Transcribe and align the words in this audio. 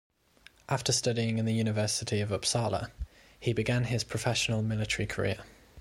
After 0.67 0.91
studying 0.91 1.37
in 1.37 1.45
the 1.45 1.53
University 1.53 2.21
of 2.21 2.31
Uppsala, 2.31 2.89
he 3.39 3.53
began 3.53 3.83
his 3.83 4.03
professional 4.03 4.63
military 4.63 5.05
career. 5.05 5.37